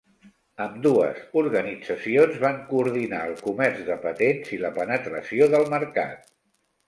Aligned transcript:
Ambdues 0.63 1.19
organitzacions 1.41 2.39
van 2.45 2.57
coordinar 2.71 3.21
el 3.31 3.37
comerç 3.49 3.83
de 3.91 3.99
patents 4.07 4.51
i 4.59 4.61
la 4.65 4.75
penetració 4.81 5.51
del 5.55 5.69
mercat. 5.77 6.27